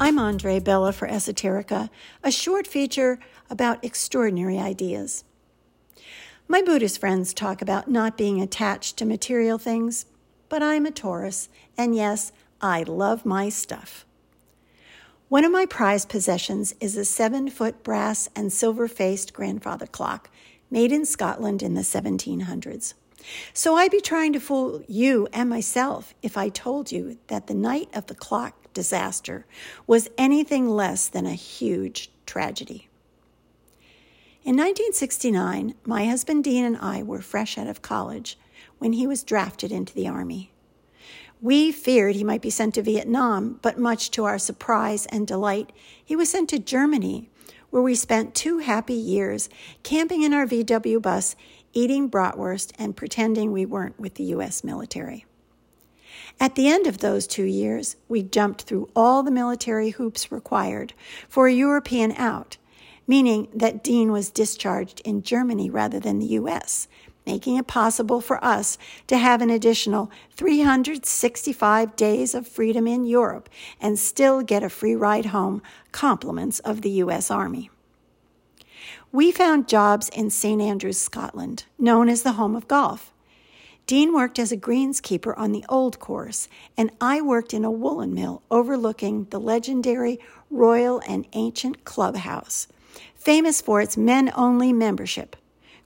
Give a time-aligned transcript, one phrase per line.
[0.00, 1.90] I'm Andree Bella for Esoterica,
[2.22, 3.18] a short feature
[3.50, 5.24] about extraordinary ideas.
[6.46, 10.06] My Buddhist friends talk about not being attached to material things,
[10.48, 12.30] but I'm a Taurus, and yes,
[12.62, 14.06] I love my stuff.
[15.28, 20.30] One of my prized possessions is a seven foot brass and silver faced grandfather clock
[20.70, 22.94] made in Scotland in the 1700s.
[23.52, 27.54] So I'd be trying to fool you and myself if I told you that the
[27.54, 29.44] night of the clock disaster
[29.86, 32.88] was anything less than a huge tragedy.
[34.44, 38.38] In 1969, my husband Dean and I were fresh out of college
[38.78, 40.52] when he was drafted into the Army.
[41.40, 45.72] We feared he might be sent to Vietnam, but much to our surprise and delight,
[46.02, 47.28] he was sent to Germany,
[47.70, 49.48] where we spent two happy years
[49.82, 51.36] camping in our VW bus,
[51.78, 54.64] eating bratwurst, and pretending we weren't with the U.S.
[54.64, 55.24] military.
[56.40, 60.92] At the end of those two years, we jumped through all the military hoops required
[61.28, 62.56] for a European out,
[63.06, 66.88] meaning that Dean was discharged in Germany rather than the U.S.,
[67.24, 73.48] making it possible for us to have an additional 365 days of freedom in Europe
[73.80, 77.30] and still get a free ride home, compliments of the U.S.
[77.30, 77.70] Army.
[79.12, 80.60] We found jobs in St.
[80.60, 83.12] Andrews, Scotland, known as the home of golf.
[83.86, 88.12] Dean worked as a greenskeeper on the old course, and I worked in a woolen
[88.12, 92.68] mill overlooking the legendary Royal and Ancient Clubhouse,
[93.14, 95.36] famous for its men only membership.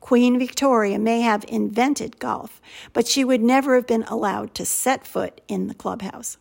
[0.00, 2.60] Queen Victoria may have invented golf,
[2.94, 6.38] but she would never have been allowed to set foot in the clubhouse.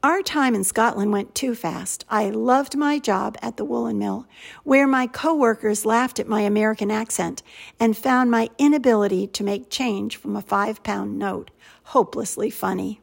[0.00, 2.04] Our time in Scotland went too fast.
[2.08, 4.28] I loved my job at the woolen mill,
[4.62, 7.42] where my coworkers laughed at my American accent
[7.80, 11.50] and found my inability to make change from a five pound note
[11.82, 13.00] hopelessly funny.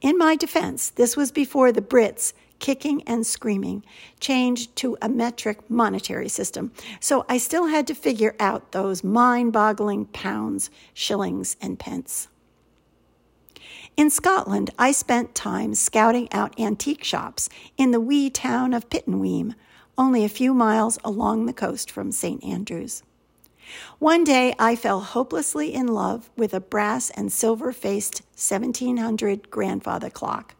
[0.00, 3.82] In my defense, this was before the Brits kicking and screaming,
[4.20, 6.70] changed to a metric monetary system.
[7.00, 12.28] So I still had to figure out those mind boggling pounds, shillings, and pence.
[13.96, 19.54] In Scotland, I spent time scouting out antique shops in the wee town of Pittenweem,
[19.98, 22.42] only a few miles along the coast from St.
[22.42, 23.02] Andrews.
[23.98, 30.10] One day I fell hopelessly in love with a brass and silver faced 1700 grandfather
[30.10, 30.54] clock.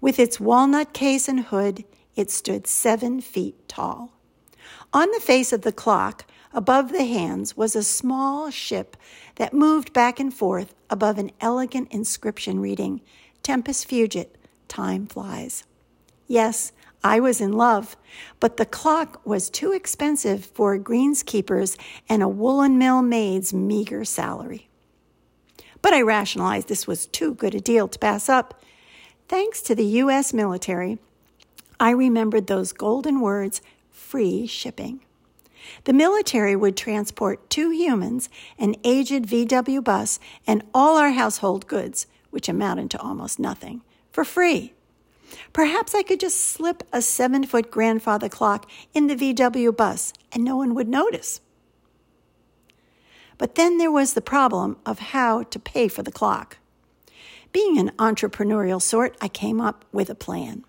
[0.00, 1.84] With its walnut case and hood,
[2.16, 4.12] it stood seven feet tall.
[4.92, 8.96] On the face of the clock, above the hands, was a small ship
[9.36, 13.00] that moved back and forth above an elegant inscription reading,
[13.42, 14.28] Tempus fugit,
[14.68, 15.64] time flies.
[16.26, 16.72] Yes,
[17.02, 17.96] I was in love,
[18.38, 21.76] but the clock was too expensive for a greenskeeper's
[22.08, 24.68] and a woolen mill maid's meager salary.
[25.82, 28.60] But I rationalized this was too good a deal to pass up
[29.30, 30.32] Thanks to the U.S.
[30.34, 30.98] military,
[31.78, 33.62] I remembered those golden words
[34.10, 34.98] free shipping.
[35.84, 38.28] The military would transport two humans,
[38.58, 44.24] an aged VW bus, and all our household goods, which amounted to almost nothing, for
[44.24, 44.72] free.
[45.52, 50.42] Perhaps I could just slip a seven foot grandfather clock in the VW bus and
[50.42, 51.40] no one would notice.
[53.38, 56.58] But then there was the problem of how to pay for the clock.
[57.52, 60.64] Being an entrepreneurial sort, I came up with a plan.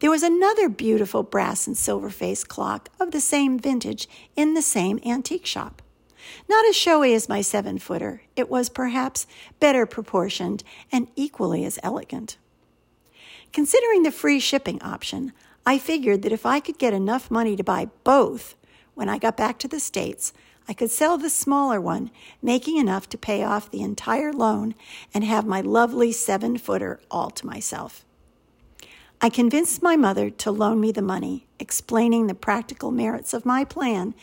[0.00, 4.62] There was another beautiful brass and silver faced clock of the same vintage in the
[4.62, 5.82] same antique shop.
[6.48, 9.26] Not as showy as my seven footer, it was perhaps
[9.58, 12.36] better proportioned and equally as elegant.
[13.52, 15.32] Considering the free shipping option,
[15.66, 18.54] I figured that if I could get enough money to buy both
[18.94, 20.32] when I got back to the States,
[20.68, 22.10] I could sell the smaller one,
[22.42, 24.74] making enough to pay off the entire loan
[25.12, 28.04] and have my lovely seven footer all to myself.
[29.20, 33.64] I convinced my mother to loan me the money, explaining the practical merits of my
[33.64, 34.14] plan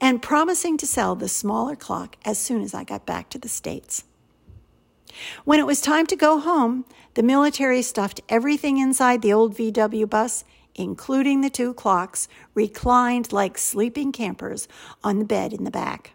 [0.00, 3.48] and promising to sell the smaller clock as soon as I got back to the
[3.48, 4.04] States.
[5.44, 6.84] When it was time to go home,
[7.14, 13.58] the military stuffed everything inside the old VW bus including the two clocks, reclined like
[13.58, 14.68] sleeping campers
[15.02, 16.12] on the bed in the back.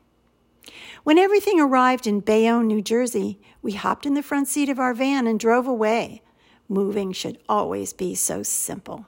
[1.03, 4.94] When everything arrived in Bayonne, New Jersey, we hopped in the front seat of our
[4.94, 6.21] van and drove away.
[6.69, 9.07] Moving should always be so simple.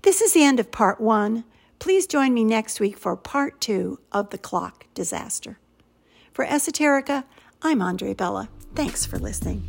[0.00, 1.44] This is the end of part one.
[1.78, 5.58] Please join me next week for part two of the clock disaster.
[6.32, 7.24] For Esoterica,
[7.60, 8.48] I'm Andree Bella.
[8.74, 9.68] Thanks for listening.